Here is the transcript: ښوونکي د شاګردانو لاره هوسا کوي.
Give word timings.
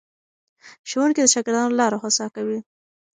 ښوونکي 0.89 1.21
د 1.23 1.27
شاګردانو 1.33 1.77
لاره 1.79 1.97
هوسا 2.03 2.25
کوي. 2.35 2.59